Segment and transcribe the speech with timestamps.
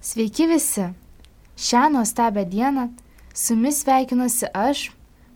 [0.00, 0.92] Sveiki visi!
[1.56, 2.88] Šią nuostabią dieną
[3.34, 4.90] su jumis sveikinuosi aš,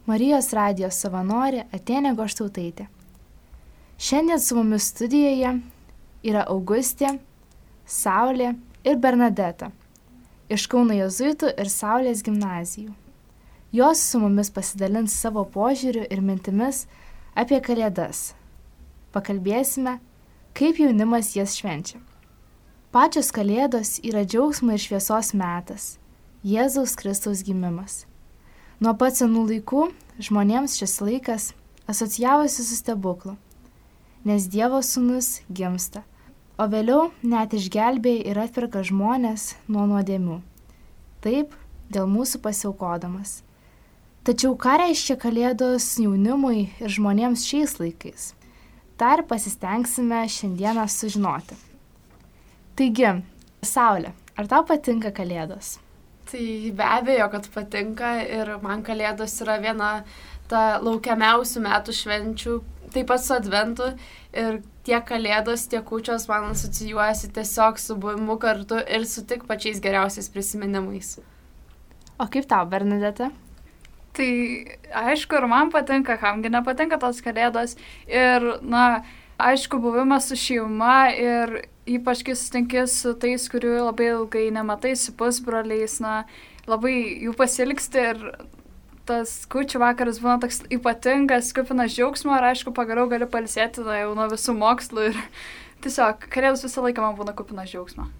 [0.06, 2.84] Marijos radijos savanorė Atenė Goštautaitė.
[3.98, 5.54] Šiandien su mumis studijoje
[6.22, 7.14] yra Augustė,
[7.86, 8.52] Saulė
[8.84, 9.70] ir Bernadeta
[10.50, 12.92] iš Kauno Jėzuitų ir Saulės gimnazijų.
[13.72, 16.84] Jos su mumis pasidalins savo požiūriu ir mintimis
[17.34, 18.34] apie Kalėdas.
[19.16, 20.00] Pakalbėsime,
[20.52, 22.09] kaip jaunimas jas švenčia.
[22.90, 25.84] Pačios Kalėdos yra džiaugsmo ir šviesos metas-
[26.52, 28.04] Jėzaus Kristaus gimimas.
[28.82, 29.82] Nuo pat senų laikų
[30.18, 31.46] žmonėms šis laikas
[31.86, 33.36] asocijavosi su stebuklu,
[34.24, 36.02] nes Dievo sūnus gimsta,
[36.58, 40.42] o vėliau net išgelbėja ir atpirka žmonės nuo nuodėmių.
[41.22, 41.54] Taip,
[41.94, 43.44] dėl mūsų pasiaukodamas.
[44.26, 48.34] Tačiau ką reiškia Kalėdos jaunimui ir žmonėms šiais laikais?
[48.98, 51.69] Ir pasistengsime šiandieną sužinoti.
[52.80, 53.08] Taigi,
[53.60, 55.74] Saulė, ar tau patinka Kalėdos?
[56.30, 56.44] Tai
[56.78, 59.90] be abejo, kad patinka ir man Kalėdos yra viena
[60.48, 62.54] ta laukiamiausių metų švenčių,
[62.94, 63.90] taip pat su Adventu
[64.32, 69.84] ir tiek Kalėdos, tiek kučios man asocijuojasi tiesiog su buvimu kartu ir su tik pačiais
[69.84, 71.18] geriausiais prisiminimais.
[72.16, 73.28] O kaip tau, Bernadette?
[74.16, 74.30] Tai
[75.04, 77.76] aišku, ir man patinka, kamgi nepatinka tos Kalėdos
[78.08, 79.02] ir, na,
[79.40, 81.56] aišku, buvimas su šeima ir
[81.90, 86.22] ypač kai sutinki su tais, kurių labai ilgai nematai, su pusbroliais, na,
[86.70, 88.24] labai jų pasilgsti ir
[89.08, 94.14] tas kučių vakaras būna toks ypatingas, kupinas džiaugsmo ir aišku, pagaliau gali palsėti na, jau
[94.18, 95.20] nuo visų mokslų ir
[95.84, 98.10] tiesiog kalėdos visą laiką man būna kupinas džiaugsmo.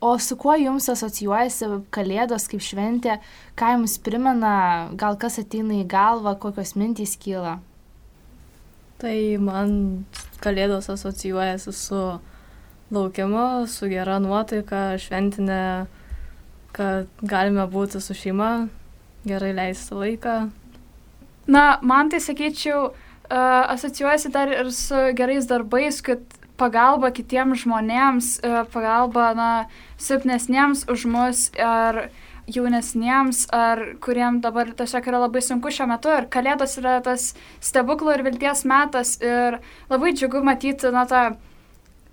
[0.00, 3.16] O su kuo jums asocijuojasi kalėdos kaip šventė,
[3.56, 4.56] ką jums primena,
[5.00, 7.56] gal kas ateina į galvą, kokios mintys kyla?
[8.96, 9.72] Tai man
[10.40, 12.00] kalėdos asocijuojasi su
[12.94, 15.86] laukimu, su gera nuotaika, šventinė,
[16.76, 18.68] kad galime būti su šeima,
[19.26, 20.36] gerai leisti laiką.
[21.46, 26.24] Na, man tai sakyčiau, uh, asocijuojasi dar ir su gerais darbais, kad
[26.56, 29.50] pagalba kitiems žmonėms, uh, pagalba, na,
[30.00, 32.08] silpnesniems už mus ar
[32.46, 36.12] jaunesniems, ar kuriem dabar tiesiog yra labai sunku šiuo metu.
[36.14, 37.32] Ir Kalėdos yra tas
[37.64, 39.16] stebuklų ir vilties metas.
[39.22, 39.58] Ir
[39.90, 41.24] labai džiugu matyti, na, tą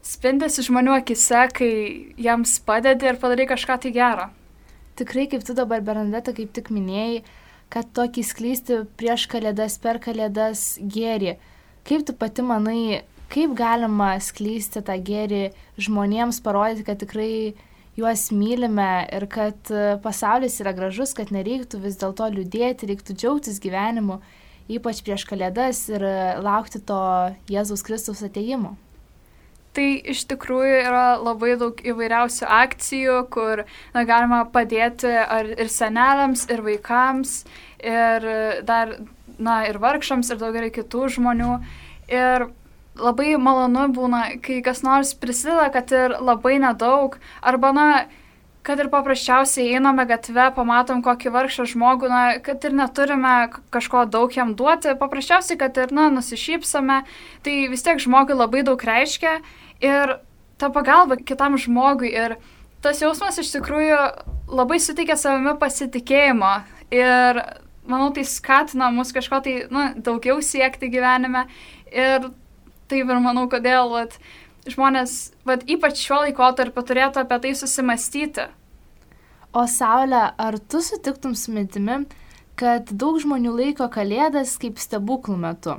[0.03, 1.71] spindėsi žmonių akise, kai
[2.19, 4.27] jiems padedi ir padarai kažką tai gero.
[4.99, 7.23] Tikrai, kaip tu dabar, Bernadeta, kaip tik minėjai,
[7.73, 11.37] kad tokį sklysti prieš kalėdas, per kalėdas gėrį.
[11.87, 13.01] Kaip tu pati manai,
[13.33, 15.47] kaip galima sklysti tą gėrį
[15.81, 17.55] žmonėms, parodyti, kad tikrai
[17.97, 19.73] juos mylime ir kad
[20.03, 24.21] pasaulis yra gražus, kad nereiktų vis dėlto liūdėti, reiktų džiaugtis gyvenimu,
[24.71, 26.05] ypač prieš kalėdas ir
[26.43, 27.03] laukti to
[27.51, 28.75] Jėzaus Kristaus ateimo.
[29.73, 33.63] Tai iš tikrųjų yra labai daug įvairiausių akcijų, kur
[33.95, 37.31] na, galima padėti ar, ir seneliams, ir vaikams,
[37.81, 38.27] ir
[38.69, 38.93] dar,
[39.41, 41.55] na, ir vargšams, ir daugelį kitų žmonių.
[42.13, 42.45] Ir
[42.99, 47.87] labai malonu būna, kai kas nors prisideda, kad ir labai nedaug, arba, na,
[48.63, 53.33] kad ir paprasčiausiai einame gatve, pamatom kokį vargšą žmogų, na, kad ir neturime
[53.73, 57.01] kažko daug jam duoti, paprasčiausiai, kad ir, na, nusišypsame,
[57.43, 59.39] tai vis tiek žmogui labai daug reiškia
[59.83, 60.17] ir
[60.61, 62.37] ta pagalba kitam žmogui ir
[62.83, 63.99] tas jausmas iš tikrųjų
[64.53, 66.53] labai suteikia savimi pasitikėjimo
[66.93, 67.41] ir
[67.89, 71.47] manau tai skatina mus kažko tai nu, daugiau siekti gyvenime
[71.91, 72.29] ir
[72.91, 74.17] taip ir manau, kodėl vat,
[74.69, 78.49] žmonės, vat, ypač šiuo laikotarpiu, turėtų apie tai susimastyti.
[79.53, 82.03] O Saulė, ar tu sutiktum su mintimi,
[82.57, 85.77] kad daug žmonių laiko kalėdas kaip stebuklų metu?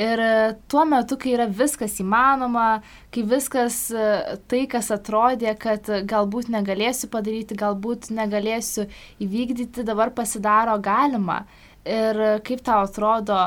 [0.00, 2.80] Ir e, tuo metu, kai yra viskas įmanoma,
[3.12, 4.06] kai viskas e,
[4.48, 8.86] tai, kas atrodė, kad galbūt negalėsiu padaryti, galbūt negalėsiu
[9.20, 11.42] įvykdyti, dabar pasidaro galima.
[11.84, 13.38] Ir kaip tau atrodo,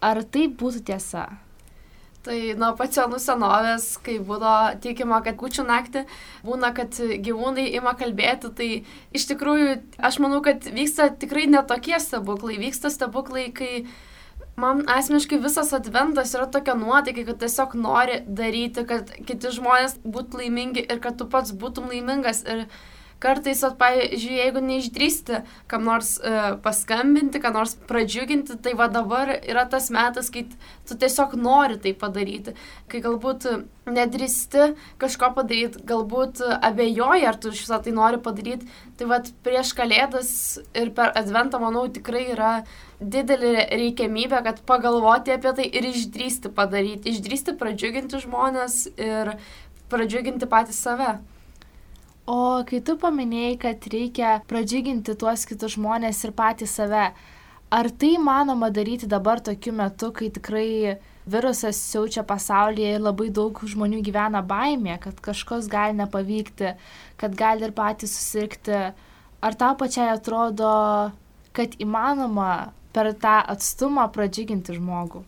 [0.00, 1.28] ar tai būtų tiesa?
[2.20, 4.52] Tai nuo pat senų senovės, kai buvo
[4.84, 6.02] tikima, kad kučių naktį
[6.44, 8.68] būna, kad gyvūnai ima kalbėti, tai
[9.16, 12.58] iš tikrųjų aš manau, kad vyksta tikrai netokie stebuklai.
[12.60, 13.86] Vyksta stebuklai, kai
[14.60, 20.42] man asmeniškai visas adventas yra tokia nuotaika, kad tiesiog nori daryti, kad kiti žmonės būtų
[20.42, 22.44] laimingi ir kad tu pats būtum laimingas.
[22.44, 22.66] Ir
[23.20, 29.34] kartais, at, pavyzdžiui, jeigu neišdrįsti kam nors uh, paskambinti, kam nors pradžiuginti, tai va dabar
[29.38, 30.46] yra tas metas, kai
[30.88, 32.56] tu tiesiog nori tai padaryti.
[32.90, 33.46] Kai galbūt
[33.90, 34.70] nedrįsti
[35.00, 38.68] kažko padaryti, galbūt abejoji, ar tu šitą tai nori padaryti.
[38.98, 40.30] Tai va prieš kalėdas
[40.76, 42.52] ir per adventą, manau, tikrai yra
[43.00, 49.34] didelė reikiamybė, kad pagalvoti apie tai ir išdrysti padaryti, išdrysti pradžiuginti žmonės ir
[49.90, 51.12] pradžiuginti patį save.
[52.30, 57.06] O kai tu paminėjai, kad reikia pradžiuginti tuos kitus žmonės ir patį save,
[57.74, 60.98] ar tai manoma daryti dabar tokiu metu, kai tikrai
[61.34, 66.74] virusas siaučia pasaulyje ir labai daug žmonių gyvena baimė, kad kažkas gali nepavykti,
[67.18, 68.78] kad gali ir patys susirgti.
[69.40, 70.70] Ar tau pačiai atrodo,
[71.56, 72.52] kad įmanoma
[72.94, 75.24] per tą atstumą pradžiuginti žmogų?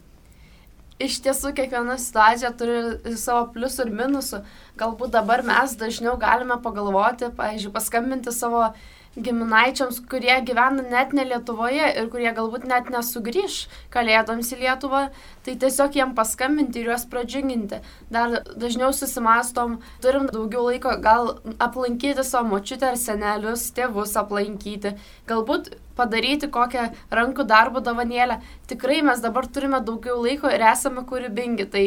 [1.07, 4.43] Iš tiesų kiekviena situacija turi savo pliusų ir minusų.
[4.81, 8.69] Galbūt dabar mes dažniau galime pagalvoti, pavyzdžiui, paskambinti savo
[9.17, 15.03] giminaičiams, kurie gyvena net ne Lietuvoje ir kurie galbūt net nesugrįž kalėdoms į Lietuvą,
[15.45, 17.83] tai tiesiog jiem paskambinti ir juos pradžiuginti.
[18.13, 24.95] Dar dažniau susimastom, turim daugiau laiko gal aplankyti savo močiutę ar senelius, tėvus aplankyti,
[25.29, 28.41] galbūt padaryti kokią rankų darbo dovanėlę.
[28.73, 31.85] Tikrai mes dabar turime daugiau laiko ir esame kūrybingi, tai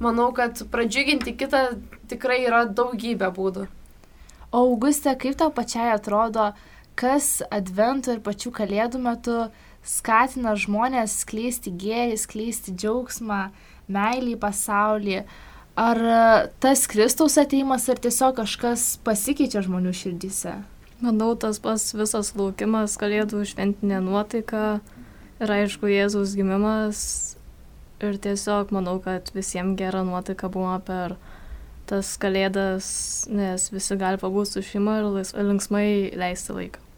[0.00, 1.66] manau, kad pradžiuginti kitą
[2.08, 3.68] tikrai yra daugybė būdų.
[4.52, 6.50] O Auguste, kaip tau pačiai atrodo,
[6.94, 9.36] kas advento ir pačių kalėdų metu
[9.80, 13.46] skatina žmonės skleisti gėrį, skleisti džiaugsmą,
[13.88, 15.22] meilį pasaulį?
[15.80, 15.98] Ar
[16.60, 20.58] tas Kristaus ateimas, ar tiesiog kažkas pasikeičia žmonių širdyse?
[21.02, 24.82] Manau, tas pas visas laukimas, kalėdų šventinė nuotaika
[25.40, 27.00] ir aišku Jėzaus gimimas.
[28.02, 31.16] Ir tiesiog manau, kad visiems gera nuotaika buvo per
[31.92, 32.86] tas kalėdas,
[33.28, 35.86] nes visi gali pabūti su šeima ir linksmai
[36.16, 36.88] leisti laiką.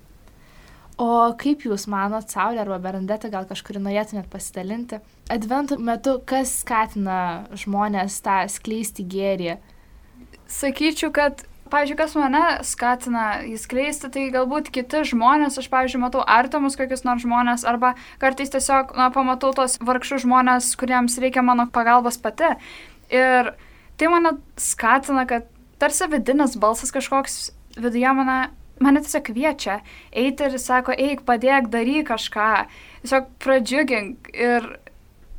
[1.03, 5.01] O kaip Jūs manot, Saulė arba Berandeta, gal kažkurį norėtumėt pasidalinti?
[5.33, 9.57] Adventų metu kas skatina žmonės tą skleisti gėrį?
[10.47, 11.43] Sakyčiau, kad
[11.73, 17.25] pavyzdžiui, kas mane skatina įskleisti, tai galbūt kiti žmonės, aš, pavyzdžiui, matau artimus kokius nors
[17.25, 22.55] žmonės, arba kartais tiesiog, na, pamatau tos vargšų žmonės, kuriems reikia mano pagalbos pati.
[23.11, 23.51] Ir
[24.01, 25.49] tai mane skatina, kad
[25.83, 27.39] tarsi vidinis balsas kažkoks
[27.77, 28.39] viduje mane,
[28.83, 29.81] mane tiesiog kviečia
[30.13, 32.49] eiti ir sako, eik, padėk, daryk kažką,
[33.03, 34.33] tiesiog pradžiugink.
[34.35, 34.71] Ir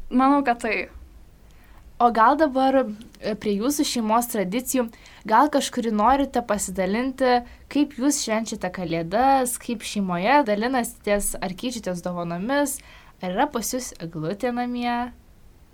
[0.09, 0.77] manau, kad tai.
[1.95, 4.89] O gal dabar e, prie jūsų šeimos tradicijų
[5.25, 7.39] Gal kažkuri norite pasidalinti,
[7.73, 12.75] kaip jūs švenčiate kalėdas, kaip šeimoje dalinatės ar keičiatės dovanomis,
[13.23, 14.93] ar yra pas jūs eglutė namie?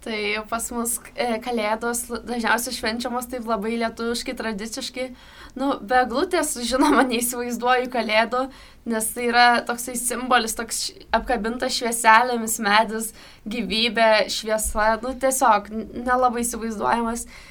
[0.02, 0.18] Tai
[0.50, 5.06] pas mus e, kalėdos dažniausiai švenčiamos taip labai lietuviškai, tradiciškai.
[5.62, 8.48] Nu, be glutės, žinoma, neįsivaizduoju kalėdų,
[8.90, 13.12] nes tai yra toksai simbolis, toks apkabintas švieselėmis medis,
[13.46, 15.70] gyvybė, šviesa, nu tiesiog
[16.02, 17.28] nelabai įsivaizduojamas.
[17.28, 17.51] E,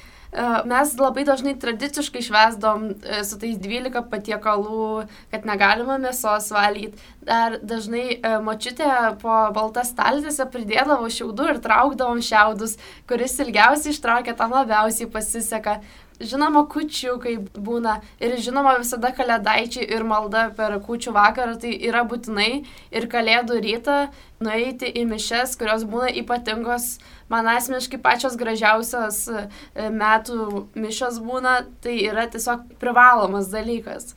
[0.65, 6.99] mes labai dažnai tradiciškai švesdom e, su tais 12 patiekalų, kad negalima mėsos valgyti.
[7.27, 8.87] Dar dažnai e, močiutė
[9.21, 12.77] po baltas staltėse pridėdavo šiaudų ir traukdavom šiaudus,
[13.11, 15.81] kuris ilgiausiai ištraukia, tam labiausiai pasiseka
[16.27, 22.63] žinoma, kučiukai būna ir žinoma visada kalėdaičiai ir malda per kučių vakarą, tai yra būtinai
[22.93, 23.97] ir kalėdų rytą
[24.41, 26.97] nueiti į mišes, kurios būna ypatingos,
[27.31, 29.45] man asmeniškai pačios gražiausios e,
[29.89, 34.13] metų mišos būna, tai yra tiesiog privalomas dalykas.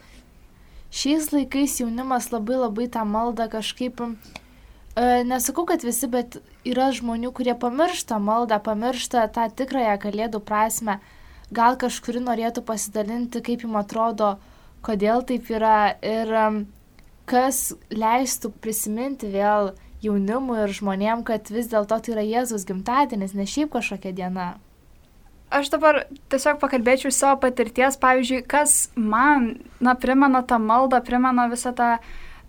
[0.94, 4.10] Šiais laikais jaunimas labai labai tą maldą kažkaip e,
[5.26, 11.00] nesakau, kad visi, bet yra žmonių, kurie pamiršta maldą, pamiršta tą tikrąją kalėdų prasme
[11.52, 14.36] gal kažkuri norėtų pasidalinti, kaip jums atrodo,
[14.84, 16.32] kodėl taip yra ir
[17.28, 19.72] kas leistų prisiminti vėl
[20.04, 24.54] jaunimui ir žmonėm, kad vis dėlto tai yra Jėzus gimtadienis, ne šiaip kažkokia diena.
[25.54, 26.02] Aš dabar
[26.32, 31.96] tiesiog pakalbėčiau savo patirties, pavyzdžiui, kas man, na, primena tą maldą, primena visą tą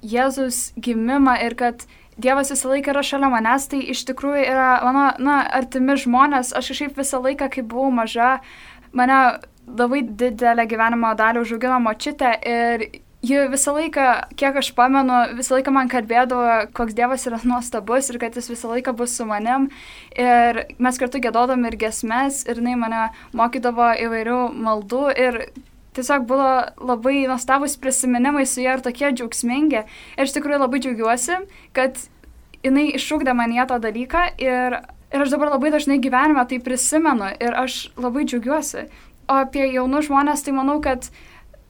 [0.06, 5.04] Jėzus gimimą ir kad Dievas visą laiką yra šalia manęs, tai iš tikrųjų yra mano,
[5.20, 6.54] na, artimi žmonės.
[6.56, 8.38] Aš kažkaip visą laiką, kai buvau maža,
[8.96, 9.20] mane
[9.66, 12.86] labai didelę gyvenimo dalį užaugino močiutė ir
[13.26, 14.06] ji visą laiką,
[14.38, 18.70] kiek aš pamenu, visą laiką man kalbėdavo, koks Dievas yra nuostabus ir kad jis visą
[18.74, 19.70] laiką bus su manim.
[20.14, 25.40] Ir mes kartu gėdodom ir gesmes ir jinai mane mokydavo įvairių maldų ir
[25.96, 26.50] tiesiog buvo
[26.92, 29.86] labai nuostabus prisiminimai su ja ir tokie džiaugsmingi.
[30.20, 31.40] Ir iš tikrųjų labai džiaugiuosi,
[31.74, 31.98] kad
[32.66, 34.82] jinai iššūkdė man ją tą dalyką ir
[35.14, 38.88] Ir aš dabar labai dažnai gyvenime tai prisimenu ir aš labai džiaugiuosi.
[39.30, 41.08] O apie jaunus žmonės, tai manau, kad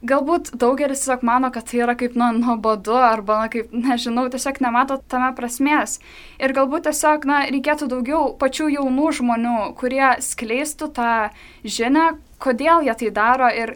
[0.05, 4.59] galbūt daugelis tiesiog mano, kad tai yra kaip nu, nuobodu arba, na, kaip, nežinau, tiesiog
[4.63, 5.99] nemato tame prasmės.
[6.39, 11.11] Ir galbūt tiesiog, na, reikėtų daugiau pačių jaunų žmonių, kurie skleistų tą
[11.63, 13.75] žinę, kodėl jie tai daro ir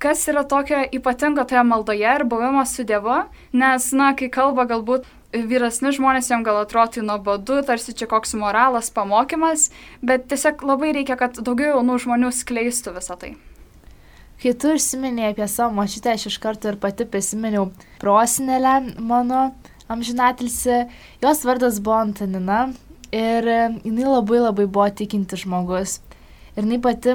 [0.00, 3.22] kas yra tokio ypatingo toje maldoje ir buvimas su Dievu,
[3.52, 8.34] nes, na, kai kalba galbūt vyresni žmonės jam gal atrodo tai nuobodu, tarsi čia koks
[8.38, 9.68] moralas, pamokymas,
[10.02, 13.36] bet tiesiog labai reikia, kad daugiau jaunų žmonių skleistų visą tai.
[14.40, 17.66] kai tu užsiminėjai apie savo močiutę, aš iš karto ir pati prisiminiau
[18.00, 19.50] prosinelę mano
[19.92, 20.86] amžinatilsi.
[21.20, 22.70] Jos vardas buvo Antanina
[23.12, 23.44] ir
[23.84, 25.98] jinai labai labai buvo tikinti žmogus.
[26.56, 27.12] Ir jinai pati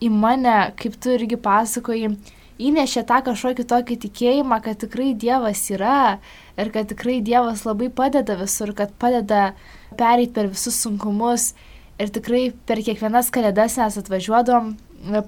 [0.00, 2.14] į mane, kaip tu irgi pasakoji,
[2.62, 6.18] įnešė tą kažkokį tokį tikėjimą, kad tikrai Dievas yra
[6.60, 9.54] ir kad tikrai Dievas labai padeda visur, kad padeda
[9.98, 11.52] pereiti per visus sunkumus.
[11.98, 14.74] Ir tikrai per kiekvienas kalėdas mes atvažiuodom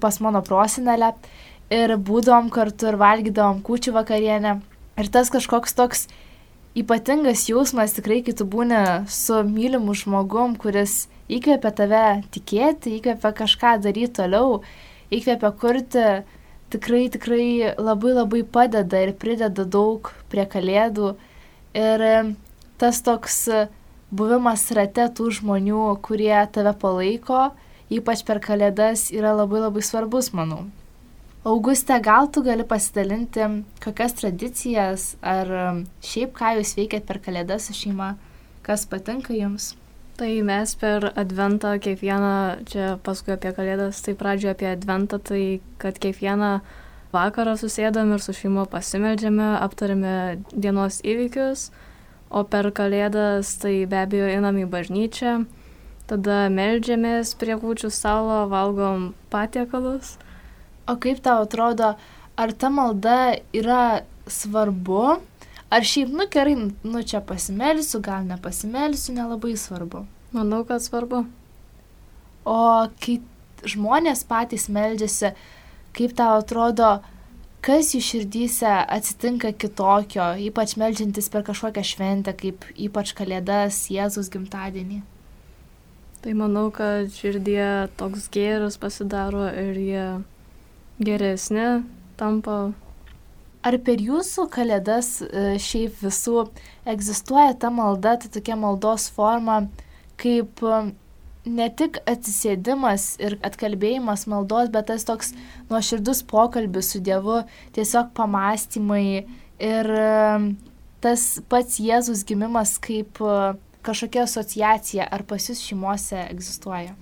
[0.01, 1.13] pas mano prosinelę
[1.71, 4.57] ir būdom kartu ir valgydom kučių vakarienę.
[4.97, 6.07] Ir tas kažkoks toks
[6.77, 8.81] ypatingas jausmas tikrai, kai tu būni
[9.11, 14.61] su mylimu žmogum, kuris įkvėpia tave tikėti, įkvėpia kažką daryti toliau,
[15.13, 16.05] įkvėpia kurti,
[16.73, 21.13] tikrai, tikrai labai labai padeda ir prideda daug prie kalėdų.
[21.77, 22.03] Ir
[22.81, 23.45] tas toks
[24.11, 27.51] buvimas rate tų žmonių, kurie tave palaiko,
[27.93, 30.65] ypač per kalėdas, yra labai labai svarbus, manau.
[31.47, 33.45] Auguste, gal tu gali pasidalinti,
[33.83, 35.51] kokias tradicijas ar
[36.03, 38.15] šiaip ką jūs veikiat per kalėdas su šeima,
[38.67, 39.75] kas patinka jums?
[40.17, 45.41] Tai mes per adventą kiekvieną, čia paskui apie kalėdas, tai pradžioje apie adventą, tai
[45.77, 46.55] kad kiekvieną
[47.13, 50.15] vakarą susėdam ir su šeima pasimeldžiame, aptarėme
[50.49, 51.67] dienos įvykius,
[52.33, 55.35] o per kalėdas tai be abejo einam į bažnyčią,
[56.09, 60.15] tada meldžiamės prie kūčių stalo, valgom patiekalus.
[60.89, 61.93] O kaip tau atrodo,
[62.41, 63.19] ar ta malda
[63.53, 65.19] yra svarbu,
[65.73, 70.05] ar šiaip, nu gerai, nu čia pasimelsiu, gal nepasimelsiu, nelabai svarbu.
[70.35, 71.25] Manau, kad svarbu.
[72.47, 72.57] O
[73.03, 73.19] kai
[73.67, 75.33] žmonės patys meldžiasi,
[75.97, 76.97] kaip tau atrodo,
[77.65, 85.01] kas jų širdyse atsitinka kitokio, ypač melžiantis per kažkokią šventę, kaip ypač Kalėdas, Jėzus gimtadienį.
[86.23, 90.07] Tai manau, kad širdie toks gėris pasidaro ir jie
[91.03, 91.67] geresni
[92.17, 92.73] tampa.
[93.67, 96.45] Ar per jūsų kalėdas e, šiaip visų
[96.87, 99.65] egzistuoja ta malda, tai tokia maldos forma,
[100.21, 100.63] kaip
[101.47, 105.33] ne tik atsisėdimas ir atkalbėjimas maldos, bet tas toks
[105.71, 107.41] nuoširdus pokalbis su Dievu,
[107.75, 109.25] tiesiog pamastymai
[109.63, 109.91] ir
[111.03, 113.21] tas pats Jėzus gimimas kaip
[113.87, 116.95] kažkokia asociacija, ar pas jūs šeimose egzistuoja?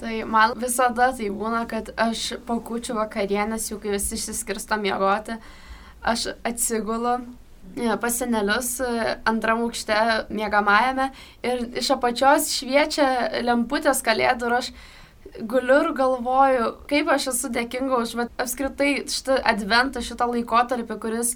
[0.00, 5.38] Tai man visada tai būna, kad aš po kučių vakarienės, jau kai visi išsiskirsta miegoti,
[6.04, 7.16] aš atsigulu
[8.00, 9.96] pas senelius e, antram aukšte
[10.30, 11.10] miegamajame
[11.44, 14.70] ir iš apačios šviečia lemputės kalėdų ir aš
[15.50, 21.34] guliu ir galvoju, kaip aš esu dėkinga už apskritai šitą adventą, šitą laikotarpį, kuris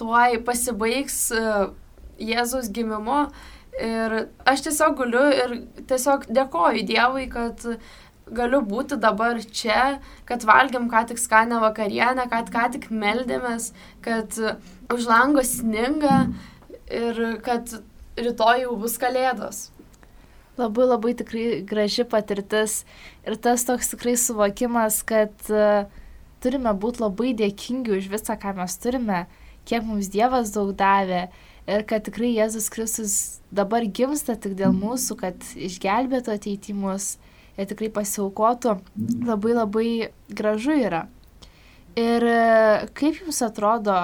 [0.00, 1.46] tuoj pasibaigs e,
[2.20, 3.30] Jėzus gimimu.
[3.78, 4.16] Ir
[4.50, 5.52] aš tiesiog guliu ir
[5.88, 7.62] tiesiog dėkoju Dievui, kad
[8.30, 13.70] galiu būti dabar čia, kad valgiam ką tik skanę vakarienę, kad ką tik meldėmės,
[14.04, 14.34] kad
[14.90, 16.26] už lango sninga
[16.90, 17.70] ir kad
[18.18, 19.68] rytoj jau bus kalėdos.
[20.58, 22.82] Labai labai tikrai graži patirtis
[23.24, 25.86] ir tas toks tikrai suvokimas, kad uh,
[26.42, 29.24] turime būti labai dėkingi už visą, ką mes turime,
[29.68, 31.28] kiek mums Dievas daug davė
[31.68, 33.14] ir kad tikrai Jėzus Kristus
[33.52, 37.16] dabar gimsta tik dėl mūsų, kad išgelbėtų ateitimus
[37.58, 38.76] ir tikrai pasiaukotų,
[39.26, 39.88] labai labai
[40.28, 41.06] gražu yra.
[41.98, 43.96] Ir e, kaip jums atrodo,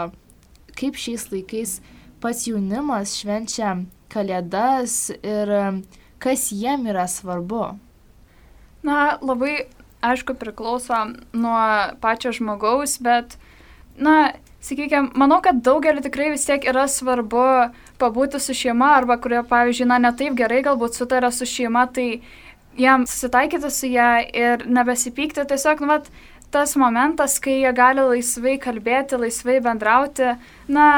[0.76, 1.78] kaip šiais laikais
[2.20, 3.76] pats jaunimas švenčia
[4.12, 5.64] kalėdas ir e,
[6.22, 7.76] kas jiem yra svarbu?
[8.86, 9.68] Na, labai
[10.04, 10.98] aišku priklauso
[11.34, 11.60] nuo
[12.02, 13.38] pačio žmogaus, bet,
[13.96, 14.34] na,
[14.66, 17.44] sakykime, manau, kad daugeliu tikrai vis tiek yra svarbu
[18.00, 22.08] pabūti su šeima arba kurie, pavyzdžiui, na, netaip gerai galbūt sutarė su šeima, tai
[22.76, 26.10] jiem susitaikyti su ją ir nebesipykti, tiesiog, nu, vat,
[26.54, 30.34] tas momentas, kai jie gali laisvai kalbėti, laisvai bendrauti,
[30.72, 30.88] na,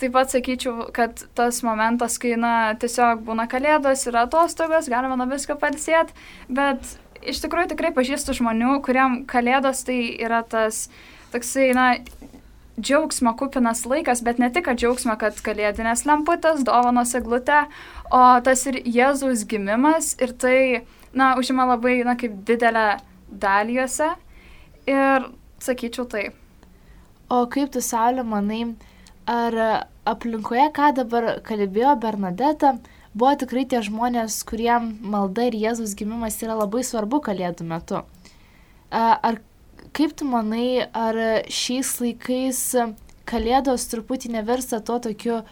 [0.00, 5.28] taip pat sakyčiau, kad tas momentas, kai, na, tiesiog būna kalėdos, yra atostogos, galima nuo
[5.30, 6.14] visko palsėti,
[6.50, 10.88] bet iš tikrųjų tikrai pažįstu žmonių, kuriam kalėdos tai yra tas
[11.32, 11.88] toksai, na,
[12.80, 17.64] džiaugsmo kupinas laikas, bet ne tik džiaugsmo, kad kalėdinės lemputės, dovanos eglute,
[18.10, 20.58] o tas ir Jėzaus gimimas ir tai,
[21.14, 22.98] na, užima labai, na, kaip didelę
[23.30, 24.10] dalį juose.
[24.90, 25.30] Ir
[25.64, 26.26] sakyčiau tai.
[27.32, 28.74] O kaip tu, Saulė, manai,
[29.30, 32.74] ar aplinkoje, ką dabar kalbėjo Bernadeta,
[33.14, 38.02] buvo tikrai tie žmonės, kuriem malda ir Jėzus gimimas yra labai svarbu kalėdų metu?
[38.90, 39.40] Ar
[39.94, 42.62] kaip tu manai, ar šiais laikais
[43.28, 45.42] kalėdos truputį neversta to tokiu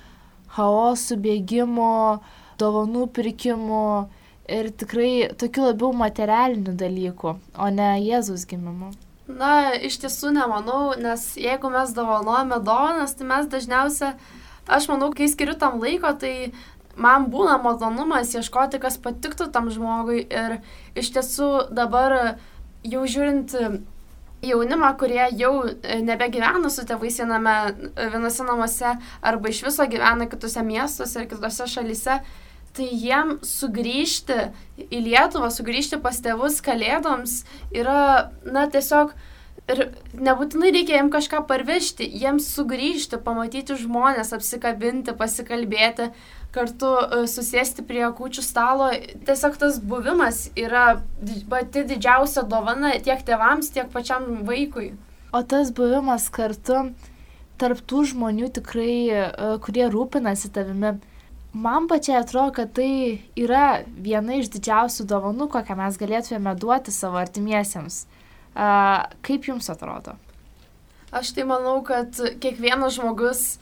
[0.56, 2.20] chaosu, bėgimu,
[2.60, 3.86] dovanų pirkimu,
[4.50, 8.92] ir tikrai tokių labiau materialinių dalykų, o ne Jėzus gimimu.
[9.30, 14.16] Na, iš tiesų nemanau, nes jeigu mes dovanojame dovanas, tai mes dažniausiai,
[14.66, 16.52] aš manau, kai skiriu tam laiko, tai
[16.98, 20.26] man būna malonumas ieškoti, kas patiktų tam žmogui.
[20.26, 20.58] Ir
[20.98, 22.36] iš tiesų dabar
[22.82, 23.54] jau žiūrint
[24.42, 25.52] jaunimą, kurie jau
[26.02, 27.56] nebegyvena su tėvais viename,
[27.96, 32.18] vienose namuose arba iš viso gyvena kitose miestuose ir kitose šalyse,
[32.72, 34.38] tai jiem sugrįžti
[34.88, 37.42] į Lietuvą, sugrįžti pas tėvus kalėdoms
[37.76, 39.12] yra, na, tiesiog
[39.70, 39.82] ir
[40.18, 46.10] nebūtinai reikia jiem kažką parvežti, jiems sugrįžti, pamatyti žmonės, apsikabinti, pasikalbėti,
[46.52, 48.90] kartu e, susėsti prie kūčių stalo.
[49.26, 51.00] Tiesiog tas buvimas yra
[51.52, 54.92] pati didžiausia dovana tiek tėvams, tiek pačiam vaikui.
[55.32, 56.90] O tas buvimas kartu
[57.62, 59.24] tarp tų žmonių tikrai, e,
[59.64, 60.96] kurie rūpinasi tavimi,
[61.52, 67.20] man pačiai atrodo, kad tai yra viena iš didžiausių dovanų, kokią mes galėtume duoti savo
[67.22, 68.06] artimiesiems.
[68.54, 70.16] Kaip jums atrodo?
[71.12, 73.58] Aš tai manau, kad kiekvienas žmogus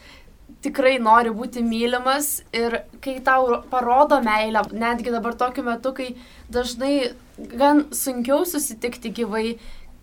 [0.62, 6.12] tikrai nori būti mylimas ir kai tau parodo meilę, netgi dabar tokiu metu, kai
[6.52, 9.56] dažnai gan sunkiau susitikti gyvai,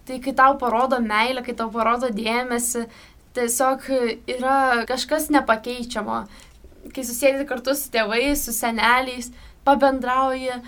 [0.08, 2.88] tai kai tau parodo meilę, kai tau parodo dėmesį,
[3.38, 3.86] tiesiog
[4.34, 4.58] yra
[4.90, 6.24] kažkas nepakeičiamo
[6.94, 9.32] kai susėdi kartu su tėvais, su seneliais,
[9.68, 10.60] pabendrauji,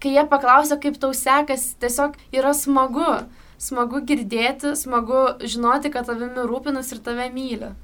[0.00, 3.20] kai jie paklausia, kaip tau sekasi, tiesiog yra smagu.
[3.60, 7.74] Smagu girdėti, smagu žinoti, kad tavimi rūpinas ir tave myli.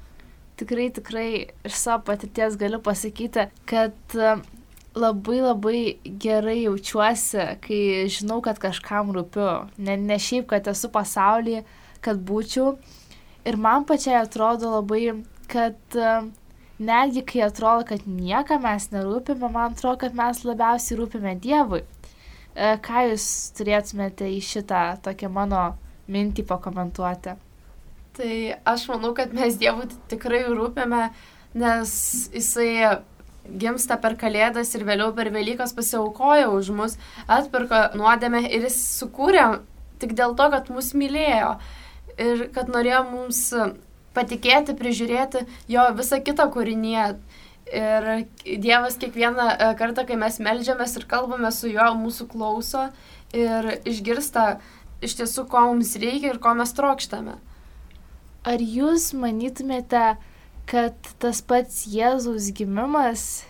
[0.57, 1.29] Tikrai, tikrai
[1.67, 4.31] iš savo patirties galiu pasakyti, kad e,
[4.97, 5.81] labai labai
[6.23, 9.51] gerai jaučiuosi, kai žinau, kad kažkam rūpiu.
[9.77, 11.61] Ne, ne šiaip, kad esu pasaulyje,
[12.01, 12.73] kad būčiau.
[13.45, 15.03] Ir man pačiai atrodo labai,
[15.47, 16.25] kad uh,
[16.79, 21.83] netgi kai atrodo, kad niekam mes nerūpime, man atrodo, kad mes labiausiai rūpime Dievui.
[22.57, 23.25] E, ką jūs
[23.57, 25.61] turėtumėte į šitą tokią mano
[26.09, 27.35] mintį pakomentuoti?
[28.17, 31.11] Tai aš manau, kad mes Dievui tikrai rūpime,
[31.53, 31.91] nes
[32.33, 32.97] jisai
[33.61, 36.97] gimsta per Kalėdas ir vėliau per Velykas pasiaukojo už mus,
[37.29, 39.45] atpirko nuodėmę ir jis sukūrė
[40.01, 41.53] tik dėl to, kad mus mylėjo
[42.17, 43.41] ir kad norėjo mums
[44.17, 46.97] patikėti, prižiūrėti jo visą kitą kūrinį.
[47.67, 48.07] Ir
[48.63, 52.87] Dievas kiekvieną e, kartą, kai mes melžiamės ir kalbame su juo, mūsų klauso
[53.35, 54.59] ir išgirsta
[55.03, 57.35] iš tiesų, ko mums reikia ir ko mes trokštame.
[58.47, 60.15] Ar jūs manytumėte,
[60.67, 63.43] kad tas pats Jėzaus gimimas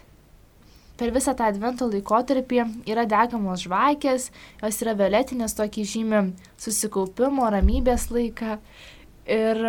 [0.97, 4.31] per visą tą advento laikotarpį yra degamos žvakės,
[4.63, 6.21] jos yra violetinės, tokį žymį
[6.61, 8.57] susikaupimo, ramybės laiką.
[9.29, 9.61] Ir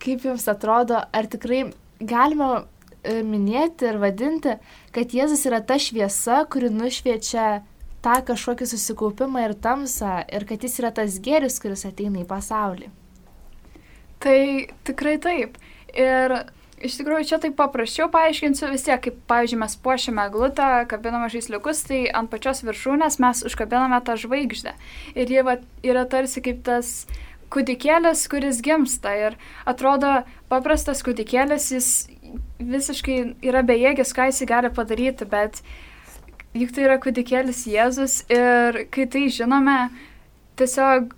[0.00, 1.64] kaip jums atrodo, ar tikrai
[2.00, 2.64] galima e,
[3.04, 4.56] minėti ir vadinti,
[4.94, 7.62] kad Jėzus yra ta šviesa, kuri nušviečia
[8.04, 12.90] tą kažkokį susikaupimą ir tamsą ir kad jis yra tas gėris, kuris ateina į pasaulį.
[14.20, 14.40] Tai
[14.84, 15.56] tikrai taip.
[15.96, 16.34] Ir
[16.80, 21.82] iš tikrųjų čia taip paprasčiau paaiškinsiu vis tiek, kaip pavyzdžiui mes puošiame glutę, kabiname žaisliukus,
[21.88, 24.76] tai ant pačios viršūnės mes užkabiname tą žvaigždę.
[25.16, 27.08] Ir ji va, yra tarsi kaip tas
[27.50, 29.36] kūdikėlis, kuris gimsta ir
[29.68, 30.20] atrodo
[30.52, 31.88] paprastas kūdikėlis, jis
[32.58, 35.62] visiškai yra bejėgis, ką jis gali padaryti, bet
[36.56, 39.78] juk tai yra kūdikėlis Jėzus ir kai tai žinome,
[40.58, 41.12] tiesiog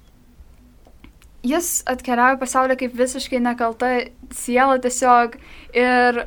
[1.46, 3.90] jis atkeliauja pasaulį kaip visiškai nekalta
[4.34, 5.38] siela tiesiog
[5.74, 6.24] ir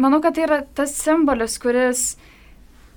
[0.00, 2.12] manau, kad tai yra tas simbolis, kuris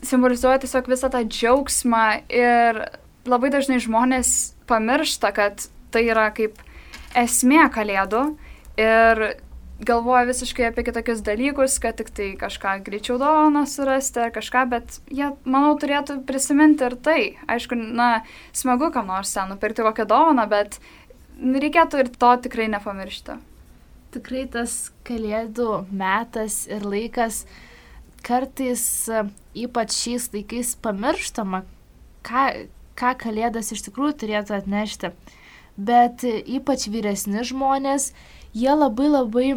[0.05, 2.83] simbolizuoja tiesiog visą tą džiaugsmą ir
[3.25, 6.59] labai dažnai žmonės pamiršta, kad tai yra kaip
[7.17, 8.23] esmė kalėdų
[8.81, 9.23] ir
[9.79, 14.99] galvoja visiškai apie kitokius dalykus, kad tik tai kažką greičiau dovaną surasti ar kažką, bet
[15.11, 17.19] jie, manau, turėtų prisiminti ir tai.
[17.51, 18.23] Aišku, na,
[18.55, 20.79] smagu kam nors ten nupirkti kokią dovaną, bet
[21.41, 23.39] reikėtų ir to tikrai nepamiršti.
[24.15, 27.43] Tikrai tas kalėdų metas ir laikas
[28.25, 28.85] kartais,
[29.53, 31.65] ypač šiais laikais, pamirštama,
[32.25, 32.45] ką,
[32.97, 35.11] ką kalėdas iš tikrųjų turėtų atnešti
[35.77, 38.13] bet ypač vyresni žmonės,
[38.55, 39.49] jie labai labai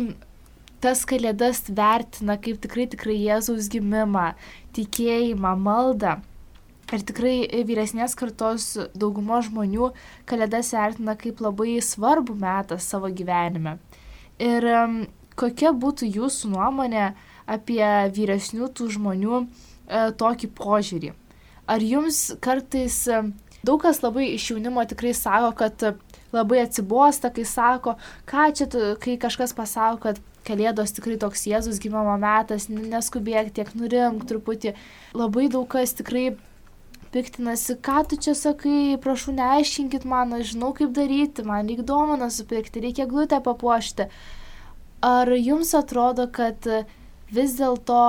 [0.82, 4.32] tas kalėdas vertina kaip tikrai tikrai Jėzaus gimimą,
[4.76, 6.18] tikėjimą, maldą.
[6.88, 9.90] Ir tikrai vyresnės kartos dauguma žmonių
[10.28, 13.76] kalėdas vertina kaip labai svarbų metą savo gyvenime.
[14.40, 14.64] Ir
[15.38, 17.10] kokia būtų jūsų nuomonė
[17.48, 17.82] apie
[18.16, 19.46] vyresnių tų žmonių e,
[20.16, 21.12] tokį požiūrį?
[21.68, 23.02] Ar jums kartais
[23.60, 25.84] daug kas labai iš jaunimo tikrai sako, kad
[26.32, 27.96] labai atsibosta, kai sako,
[28.28, 33.68] ką čia tu, kai kažkas pasako, kad Kalėdos tikrai toks Jėzus gimimo metas, neskubėk tiek
[33.76, 34.72] nurimk truputį.
[35.18, 36.30] Labai daug kas tikrai
[37.12, 42.30] piktinasi, ką tu čia sakai, prašau, neaiškinkit man, aš žinau, kaip daryti, man reikia dovaną
[42.32, 44.08] supirkti, reikia glutę papuošti.
[45.04, 46.64] Ar jums atrodo, kad
[47.30, 48.04] vis dėlto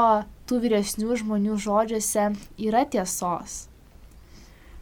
[0.50, 3.69] tų vyresnių žmonių žodžiuose yra tiesos?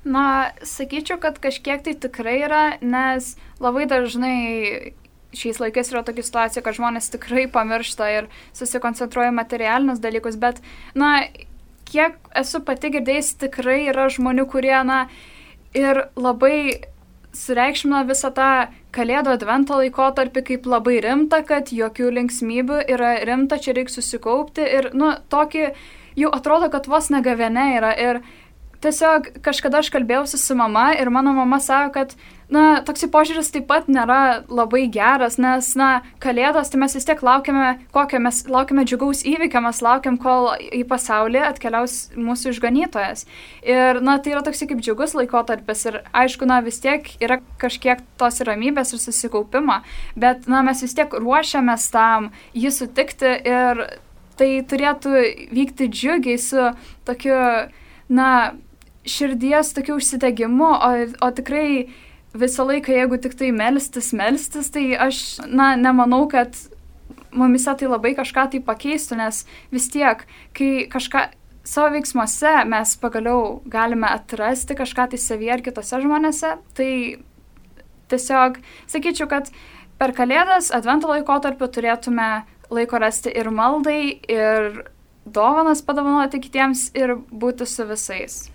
[0.08, 4.94] Na, sakyčiau, kad kažkiek tai tikrai yra, nes labai dažnai
[5.36, 10.62] šiais laikais yra tokia situacija, kad žmonės tikrai pamiršta ir susikoncentruoja materialinius dalykus, bet,
[10.96, 11.28] na,
[11.92, 15.06] kiek esu pati girdėjęs, tikrai yra žmonių, kurie, na,
[15.76, 16.88] ir labai
[17.38, 18.50] sureikšmina visą tą
[18.96, 24.92] kalėdų advento laikotarpį kaip labai rimta, kad jokių linksmybių yra rimta, čia reikia susikaupti ir,
[24.98, 25.70] nu, tokį
[26.18, 28.22] jau atrodo, kad vos negavene yra ir
[28.84, 32.14] tiesiog kažkada aš kalbėjausi su mama ir mano mama sako, kad,
[32.54, 35.90] na, toksai požiūris taip pat nėra labai geras, nes, na,
[36.24, 40.84] kalėdos, tai mes vis tiek laukiame, kokio mes laukiame džiugaus įvykio, mes laukiam, kol į
[40.88, 43.26] pasaulį atkeliaus mūsų išganytojas.
[43.66, 48.04] Ir, na, tai yra toksai kaip džiugus laikotarpis ir, aišku, na, vis tiek yra kažkiek
[48.22, 49.82] tos ramybės ir susikaupimo,
[50.16, 53.88] bet, na, mes vis tiek ruošiamės tam jį sutikti ir
[54.38, 55.18] tai turėtų
[55.50, 56.70] vykti džiugiai su
[57.08, 57.36] tokiu,
[58.14, 58.30] na,
[59.08, 60.92] širdies tokiu užsidegimu, o,
[61.24, 61.88] o tikrai
[62.38, 66.56] visą laiką, jeigu tik tai melstis, melstis, tai aš, na, nemanau, kad
[67.32, 69.44] mumise tai labai kažką tai pakeistų, nes
[69.74, 70.24] vis tiek,
[70.58, 71.28] kai kažką
[71.68, 76.92] savo veiksmuose mes pagaliau galime atrasti kažką tai savyje ar kitose žmonėse, tai
[78.12, 79.52] tiesiog sakyčiau, kad
[80.00, 84.84] per Kalėdas, Advento laikotarpiu turėtume laiko rasti ir maldai, ir
[85.26, 88.46] dovanas padovanoti kitiems ir būti su visais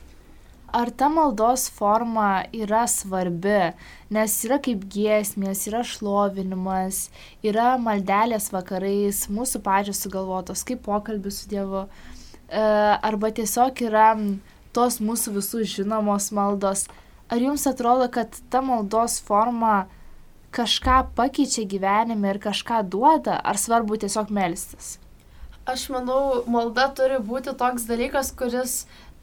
[0.72, 3.72] ar ta maldos forma yra svarbi,
[4.12, 7.04] nes yra kaip giesmės, yra šlovinimas,
[7.44, 12.64] yra maldelės vakarais, mūsų pačios sugalvotos, kaip pokalbis su Dievu, e,
[13.10, 14.08] arba tiesiog yra
[14.72, 16.88] tos mūsų visų žinomos maldos.
[17.32, 19.86] Ar jums atrodo, kad ta maldos forma
[20.52, 24.96] kažką pakeičia gyvenime ir kažką duoda, ar svarbu tiesiog melstis?
[25.62, 28.82] Aš manau, malda turi būti toks dalykas, kuris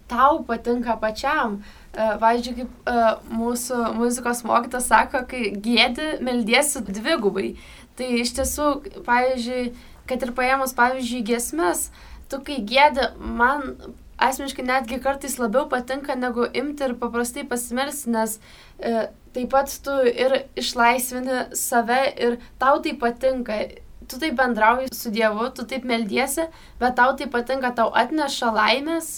[0.10, 1.60] tau patinka pačiam.
[1.94, 7.56] E, pavyzdžiui, kaip uh, mūsų muzikos mokytas sako, kai gėdi, meldiesi dvigubai.
[7.98, 8.68] Tai iš tiesų,
[9.08, 9.64] pavyzdžiui,
[10.10, 11.88] kad ir paėmus, pavyzdžiui, gesmes,
[12.30, 13.74] tu kai gėdi, man
[14.20, 18.38] asmeniškai netgi kartais labiau patinka negu imti ir paprastai pasimelsti, nes
[18.80, 23.62] e, taip pat tu ir išlaisvini save ir tau tai patinka.
[24.10, 26.48] Tu taip bendrauji su Dievu, tu taip meldiesi,
[26.82, 29.12] bet tau tai patinka, tau atneša laimės,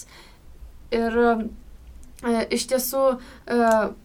[0.92, 1.34] ir e,
[2.54, 3.58] iš tiesų e,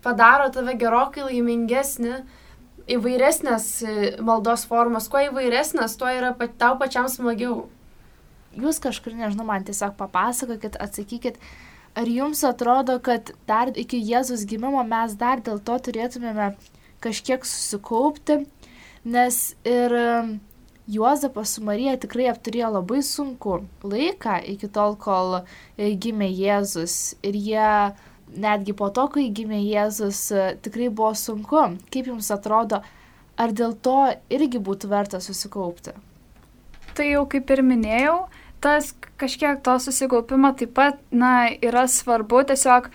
[0.05, 2.19] padaro tave gerokai laimingesnį.
[2.87, 7.65] Įvairesnės e, maldos formos, kuo įvairesnės, tuo yra tau pačiam smagiau.
[8.57, 11.37] Jūs kažkur, nežinau, man tiesiog papasakokit, atsakykit,
[11.99, 16.53] ar jums atrodo, kad dar iki Jėzus gimimo mes dar dėl to turėtumėme
[17.03, 18.45] kažkiek susikaupti,
[19.05, 19.93] nes ir
[20.87, 27.17] Juozapas su Marija tikrai apturėjo labai sunku laiką iki tol, kol e, gimė Jėzus.
[27.27, 27.71] Ir jie
[28.39, 31.65] netgi po to, kai gimė Jėzus, e, tikrai buvo sunku.
[31.91, 32.79] Kaip jums atrodo,
[33.35, 33.97] ar dėl to
[34.31, 35.91] irgi būtų verta susikaupti?
[36.95, 38.15] Tai jau kaip ir minėjau,
[38.63, 42.87] tas kažkiek to susikaupimo taip pat, na, yra svarbu tiesiog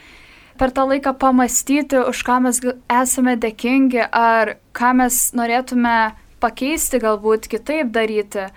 [0.57, 5.97] per tą laiką pamastyti, už ką mes esame dėkingi, ar ką mes norėtume
[6.43, 8.49] pakeisti, galbūt kitaip daryti.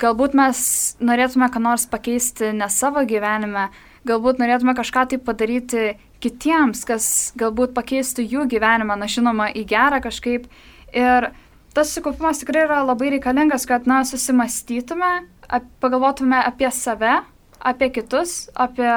[0.00, 0.60] Galbūt mes
[1.02, 3.68] norėtume ką nors pakeisti ne savo gyvenime,
[4.06, 7.06] galbūt norėtume kažką tai padaryti kitiems, kas
[7.40, 10.46] galbūt pakeistų jų gyvenimą, na žinoma, į gerą kažkaip.
[10.94, 11.30] Ir
[11.74, 15.10] tas susikaupimas tikrai yra labai reikalingas, kad, na, susimastytume,
[15.48, 17.20] ap, pagalvotume apie save,
[17.60, 18.92] apie kitus, apie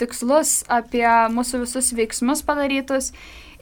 [0.00, 3.12] tikslus, apie mūsų visus veiksmus padarytus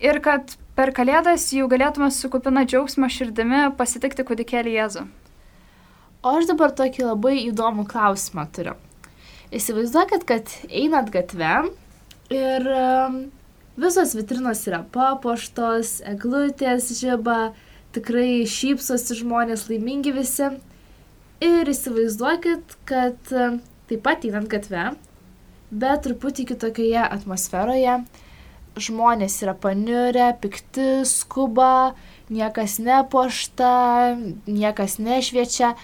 [0.03, 5.05] ir kad Per Kalėdas jau galėtume su kupina džiaugsmo širdimi pasitikti kūdikėlį Jėzų.
[6.27, 8.75] O aš dabar tokį labai įdomų klausimą turiu.
[9.55, 11.53] Įsivaizduokit, kad einat gatve
[12.35, 12.67] ir
[13.79, 17.53] visos vitrinos yra papuoštos, eglutės žyba,
[17.95, 20.51] tikrai šypsosi žmonės, laimingi visi.
[21.45, 24.91] Ir įsivaizduokit, kad taip pat einant gatve,
[25.71, 28.01] bet truputį kitokioje atmosferoje
[28.77, 31.95] žmonės yra paniurę, pikti, skuba,
[32.31, 35.75] niekas nepošta, niekas nešviečia.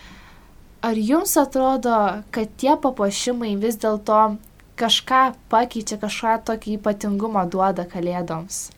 [0.81, 4.37] Ar jums atrodo, kad tie papuošimai vis dėlto
[4.81, 5.23] kažką
[5.53, 8.71] pakeičia, kažką tokį ypatingumą duoda kalėdoms?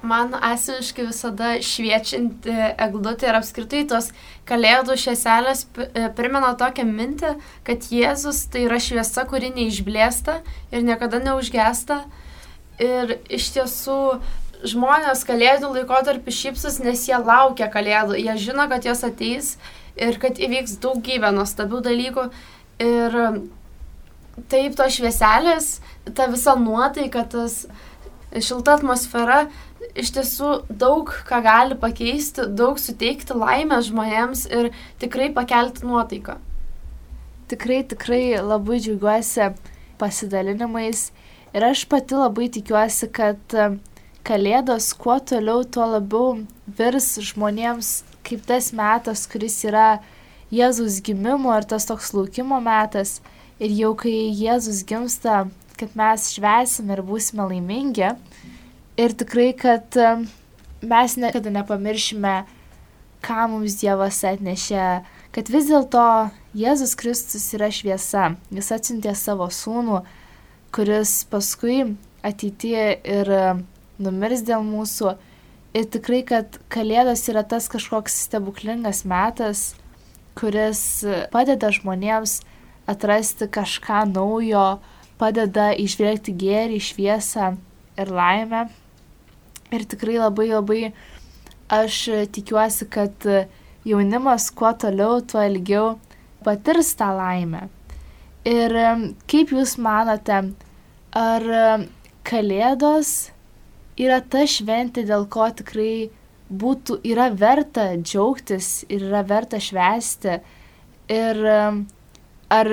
[0.00, 4.08] Man asmeniškai visada šviečianti eglutė ir apskritai tos
[4.48, 7.34] kalėdų švieselės e, primena tokią mintį,
[7.66, 10.38] kad Jėzus tai yra šviesa, kuri neišblėsta
[10.72, 12.00] ir niekada neužgesta
[12.80, 14.00] Ir iš tiesų
[14.70, 19.54] žmonės kalėdų laikotarpį šypsus, nes jie laukia kalėdų, jie žino, kad jos ateis
[20.00, 22.26] ir kad įvyks daugybė nuostabių dalykų.
[22.80, 23.16] Ir
[24.48, 25.80] taip to švieselės,
[26.16, 27.66] ta visa nuotaika, tas
[28.30, 29.46] šilta atmosfera
[29.98, 34.70] iš tiesų daug ką gali pakeisti, daug suteikti laimę žmonėms ir
[35.02, 36.36] tikrai pakelti nuotaiką.
[37.50, 39.50] Tikrai, tikrai labai džiaugiuosi
[39.98, 41.08] pasidalinimais
[41.54, 43.56] ir aš pati labai tikiuosi, kad
[44.20, 46.42] Kalėdos kuo toliau, tuo labiau
[46.78, 50.00] virs žmonėms kaip tas metas, kuris yra
[50.52, 53.20] Jėzus gimimo ir tas toks laukimo metas.
[53.60, 55.46] Ir jau kai Jėzus gimsta,
[55.80, 58.12] kad mes švesime ir būsime laimingi.
[59.00, 59.96] Ir tikrai, kad
[60.84, 62.34] mes niekada nepamiršime,
[63.24, 64.86] ką mums Dievas atnešė,
[65.32, 66.04] kad vis dėlto
[66.56, 68.34] Jėzus Kristus yra šviesa.
[68.52, 70.02] Jis atsintė savo sūnų,
[70.74, 73.32] kuris paskui ateityje ir
[74.00, 75.16] numirs dėl mūsų.
[75.76, 79.74] Ir tikrai, kad Kalėdos yra tas kažkoks stebuklingas metas,
[80.38, 80.82] kuris
[81.30, 82.40] padeda žmonėms
[82.90, 84.80] atrasti kažką naujo,
[85.20, 87.52] padeda išvelgti gėrį, šviesą
[88.00, 88.66] ir laimę.
[89.70, 90.82] Ir tikrai labai labai
[91.70, 92.02] aš
[92.34, 93.26] tikiuosi, kad
[93.86, 95.92] jaunimas kuo toliau, tuo ilgiau
[96.42, 97.68] patirs tą laimę.
[98.48, 98.72] Ir
[99.28, 100.38] kaip Jūs manote,
[101.16, 101.44] ar
[102.24, 103.10] Kalėdos
[104.00, 106.10] yra ta šventė, dėl ko tikrai
[106.50, 110.38] būtų, yra verta džiaugtis ir yra verta švęsti.
[111.10, 111.42] Ir
[112.50, 112.70] ar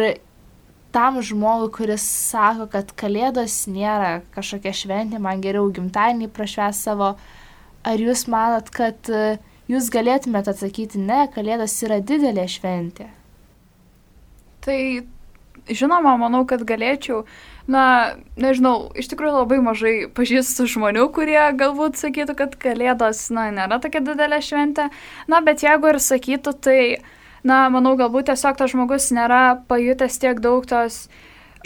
[0.95, 7.11] tam žmogui, kuris sako, kad kalėdos nėra kažkokia šventė, man geriau gimtadienį prašves savo,
[7.85, 9.37] ar jūs manot, kad uh,
[9.71, 13.09] jūs galėtumėte atsakyti, ne, kalėdos yra didelė šventė?
[14.63, 14.79] Tai
[15.69, 17.23] žinoma, manau, kad galėčiau.
[17.67, 23.81] Na, nežinau, iš tikrųjų labai mažai pažįstu žmonių, kurie galbūt sakytų, kad Kalėdos, na, nėra
[23.83, 24.87] tokia didelė šventė.
[25.27, 26.79] Na, bet jeigu ir sakytų, tai,
[27.43, 31.05] na, manau, galbūt tiesiog tas žmogus nėra pajutęs tiek daug tos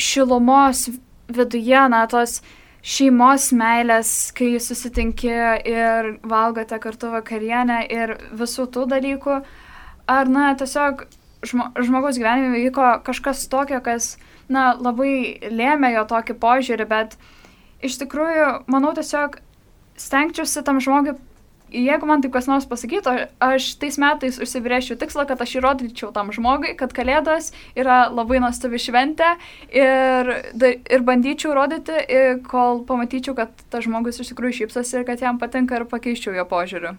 [0.02, 0.88] šilumos
[1.30, 2.40] viduje, na, tos
[2.82, 5.30] šeimos meilės, kai susitinki
[5.70, 9.42] ir valgote kartu vakarienę ir visų tų dalykų.
[10.10, 11.06] Ar, na, tiesiog
[11.46, 14.16] žmo, žmogaus gyvenime vyko kažkas tokio, kas
[14.52, 17.18] na, labai lėmė jo tokį požiūrį, bet
[17.86, 19.40] iš tikrųjų, manau, tiesiog
[20.02, 21.16] stengčiausi tam žmogui,
[21.72, 26.34] jeigu man taip kas nors pasakytų, aš tais metais užsibrėžčiau tikslą, kad aš įrodyčiau tam
[26.36, 29.34] žmogui, kad Kalėdos yra labai nuostabi šventė
[29.72, 32.04] ir, ir bandyčiau rodyti,
[32.48, 36.48] kol pamatyčiau, kad tas žmogus iš tikrųjų šypsosi ir kad jam patinka ir pakeičiau jo
[36.50, 36.98] požiūrį.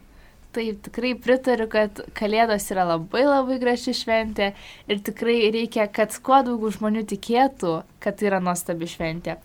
[0.53, 4.51] Taip, tikrai pritariu, kad Kalėdos yra labai labai graži šventė
[4.85, 9.39] ir tikrai reikia, kad kuo daugiau žmonių tikėtų, kad tai yra nuostabi šventė.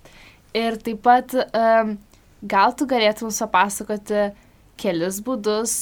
[0.58, 1.94] Ir taip pat um,
[2.44, 4.26] gal tu galėtum papasakoti
[4.76, 5.78] kelis būdus,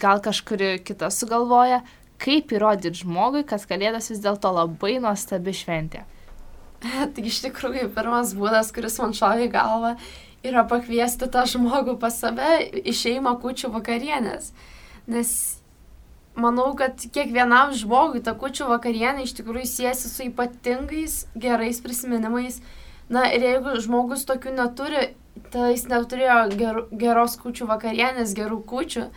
[0.00, 1.82] gal kažkuri kita sugalvoja,
[2.20, 6.06] kaip įrodyti žmogui, kad Kalėdos vis dėlto labai nuostabi šventė.
[7.12, 9.94] Tai iš tikrųjų pirmas būdas, kuris man šovė į galvą,
[10.46, 14.52] yra pakviesti tą žmogų pas save į šeimą kučių vakarienės.
[15.10, 15.32] Nes
[16.40, 22.60] manau, kad kiekvienam žmogui ta kučių vakarienė iš tikrųjų siejasi su ypatingais gerais prisiminimais.
[23.10, 25.10] Na ir jeigu žmogus tokių neturi,
[25.50, 29.08] tai jis neturėjo ger, geros kučių vakarienės, gerų kučių,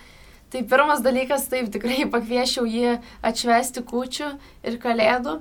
[0.50, 4.32] tai pirmas dalykas, taip tikrai pakviešiau jį atšvesti kučių
[4.66, 5.40] ir kalėdų.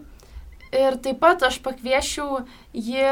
[0.72, 2.44] Ir taip pat aš pakviešiau
[2.76, 3.08] jį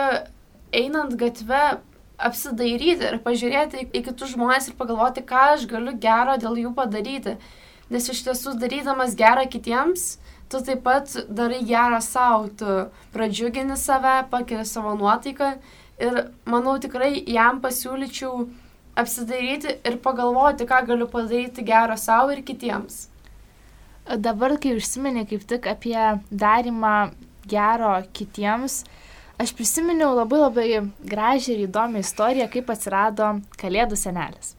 [0.76, 1.80] einant gatve
[2.26, 7.36] apsidairyti ir pažiūrėti į kitus žmonės ir pagalvoti, ką aš galiu gero dėl jų padaryti.
[7.90, 10.18] Nes iš tiesų darydamas gerą kitiems,
[10.50, 12.76] tu taip pat darai gerą savo, tu
[13.14, 15.52] pradžiugini save, pakeli savo nuotaiką
[16.00, 18.46] ir manau tikrai jam pasiūlyčiau
[19.00, 23.08] apsidairyti ir pagalvoti, ką galiu padaryti gero savo ir kitiems.
[24.10, 25.98] Dabar, kai užsiminė kaip tik apie
[26.30, 27.12] darimą
[27.50, 28.99] gero kitiems, uh,
[29.40, 30.68] aš prisiminiau labai labai
[31.00, 34.54] gražią ir įdomią istoriją, kaip atsirado Kalėdų senelis.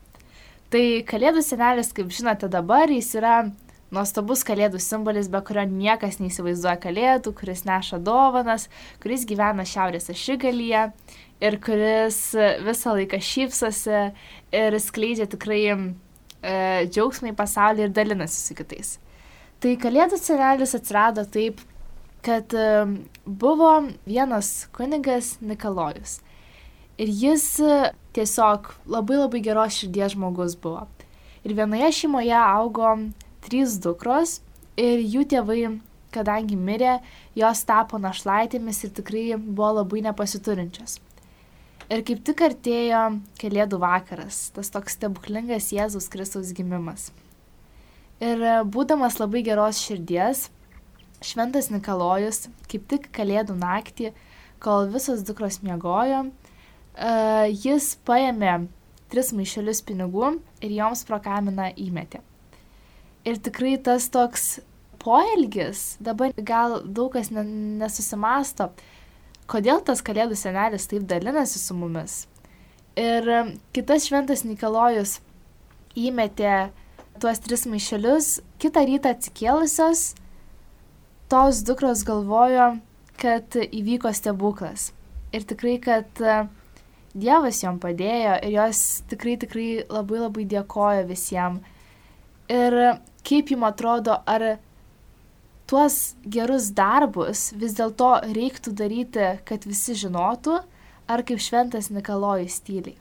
[0.74, 3.36] Tai Kalėdų senelis, kaip žinote dabar, jis yra
[3.94, 8.70] nuostabus Kalėdų simbolis, be kurio niekas neįsivaizduoja Kalėdų, kuris neša dovanas,
[9.04, 10.88] kuris gyvena Šiaurės ašigalyje
[11.44, 12.22] ir kuris
[12.66, 14.04] visą laiką šypsosi
[14.56, 15.78] ir skleidžia tikrai e,
[16.88, 18.96] džiaugsmą į pasaulį ir dalinasi su kitais.
[19.62, 21.60] Tai Kalėdų senelis atsirado taip,
[22.26, 22.54] kad
[23.26, 23.72] buvo
[24.06, 26.20] vienas kunigas Nikolojus.
[26.98, 30.88] Ir jis e, tiesiog labai labai geros širdies žmogus buvo.
[31.46, 32.92] Ir vienoje šeimoje augo
[33.42, 34.40] trys dukros
[34.78, 35.62] ir jų tėvai,
[36.14, 37.00] kadangi mirė,
[37.38, 41.00] jos tapo našlaitėmis ir tikrai buvo labai nepasiturinčios.
[41.92, 43.02] Ir kaip tik artėjo
[43.42, 47.10] Kalėdų vakaras, tas toks stebuklingas Jėzus Kristaus gimimas.
[48.22, 48.40] Ir
[48.72, 50.46] būdamas labai geros širdies,
[51.22, 54.12] Šventas Nikolojus kaip tik Kalėdų naktį,
[54.62, 58.56] kol visos dukros miegojo, uh, jis paėmė
[59.12, 62.22] tris maišelius pinigų ir joms pro kaminą įmetė.
[63.28, 64.62] Ir tikrai tas toks
[65.02, 67.44] poelgis, dabar gal daug kas ne,
[67.82, 68.72] nesusimasto,
[69.52, 72.24] kodėl tas kalėdų senelis taip dalinasi su mumis.
[73.00, 73.28] Ir
[73.76, 75.20] kitas šventas Nikolojus
[75.98, 76.72] įmetė
[77.22, 80.12] tuos tris maišelius, kitą rytą atsikėlusios,
[81.32, 82.74] tos dukros galvojo,
[83.22, 84.90] kad įvyko stebuklas.
[85.32, 86.42] Ir tikrai, kad e,
[87.12, 91.64] Dievas jom padėjo ir jos tikrai, tikrai labai labai dėkoja visiems.
[92.52, 92.76] Ir
[93.28, 94.58] kaip jums atrodo, ar
[95.72, 100.58] tuos gerus darbus vis dėlto reiktų daryti, kad visi žinotų,
[101.08, 102.98] ar kaip šventas Nikolojus tyliai?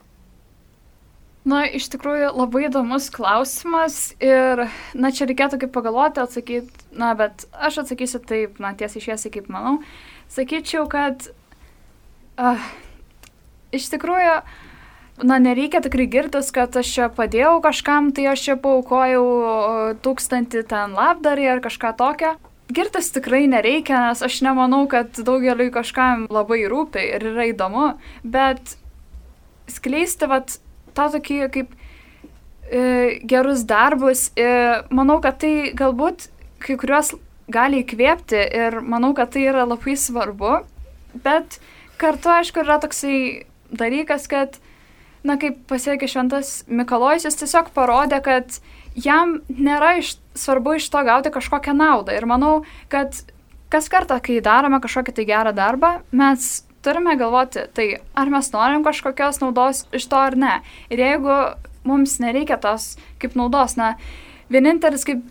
[1.41, 7.47] Na, iš tikrųjų labai įdomus klausimas ir, na, čia reikėtų kaip pagalvoti, atsakyti, na, bet
[7.57, 9.79] aš atsakysiu taip, na, tiesiai išviesiai, kaip manau.
[10.29, 11.31] Sakyčiau, kad
[12.37, 12.69] uh,
[13.73, 14.37] iš tikrųjų,
[15.25, 19.27] na, nereikia tikrai girtis, kad aš čia padėjau kažkam, tai aš čia paukojau
[20.05, 22.37] tūkstantį ten labdarį ar kažką tokio.
[22.71, 28.77] Girtis tikrai nereikia, nes aš nemanau, kad daugeliui kažkam labai rūpi ir yra įdomu, bet
[29.73, 30.61] skleisti, vat,
[31.01, 31.73] tą tokį kaip
[32.69, 32.85] e,
[33.29, 34.29] gerus darbus.
[34.37, 34.53] E,
[34.93, 36.29] manau, kad tai galbūt
[36.61, 37.15] kai kuriuos
[37.51, 40.61] gali įkvėpti ir manau, kad tai yra labai svarbu,
[41.25, 41.59] bet
[42.01, 44.59] kartu, aišku, yra toksai dalykas, kad,
[45.27, 48.61] na, kaip pasiekė šventas Mikalojus, jis tiesiog parodė, kad
[48.99, 52.15] jam nėra iš, svarbu iš to gauti kažkokią naudą.
[52.17, 52.55] Ir manau,
[52.93, 53.19] kad
[53.71, 58.85] kas kartą, kai darome kažkokį tai gerą darbą, mes turime galvoti, tai ar mes norim
[58.87, 60.55] kažkokios naudos iš to ar ne.
[60.91, 61.37] Ir jeigu
[61.85, 63.95] mums nereikia tos kaip naudos, na,
[64.53, 65.23] vienintelis kaip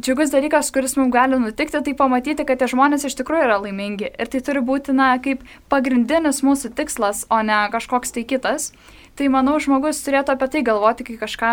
[0.00, 4.10] džiugus dalykas, kuris mums gali nutikti, tai pamatyti, kad tie žmonės iš tikrųjų yra laimingi.
[4.18, 8.72] Ir tai turi būti, na, kaip pagrindinis mūsų tikslas, o ne kažkoks tai kitas.
[9.14, 11.52] Tai manau, žmogus turėtų apie tai galvoti, kai kažką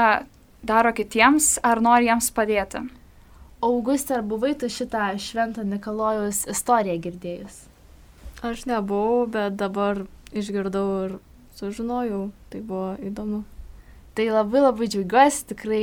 [0.65, 2.81] daro kitiems ar nori jiems padėti.
[3.61, 7.67] Augustė, ar buvai tu šitą šventą Nikolojus istoriją girdėjus?
[8.41, 9.99] Aš nebuvau, bet dabar
[10.33, 11.11] išgirdau ir
[11.59, 13.43] sužinojau, tai buvo įdomu.
[14.17, 15.81] Tai labai labai džiaugiuosi tikrai,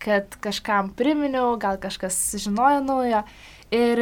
[0.00, 3.20] kad kažkam priminiau, gal kažkas sužinojo naujo.
[3.72, 4.00] Ir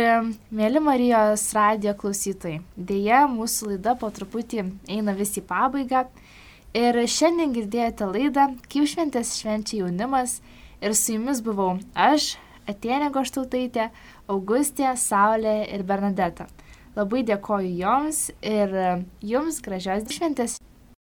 [0.55, 6.07] mėly Marijos radijo klausytojai, dėja, mūsų laida po truputį eina vis į pabaigą.
[6.75, 10.39] Ir šiandien girdėjote laidą, kaip šventės švenčia jaunimas.
[10.79, 12.37] Ir su jumis buvau aš,
[12.71, 13.91] Atenė Goštautaitė,
[14.31, 16.47] Augustė, Saulė ir Bernadeta.
[16.97, 18.75] Labai dėkoju joms ir
[19.23, 20.59] jums gražios šventės.